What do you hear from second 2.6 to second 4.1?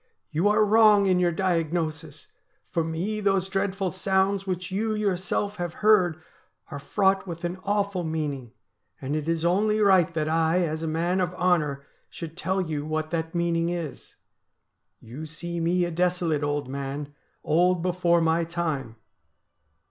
for me those dreadful